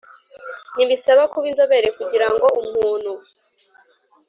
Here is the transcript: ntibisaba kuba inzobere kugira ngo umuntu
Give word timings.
ntibisaba 0.75 1.23
kuba 1.31 1.45
inzobere 1.51 1.87
kugira 1.97 2.27
ngo 2.33 2.47
umuntu 2.63 3.11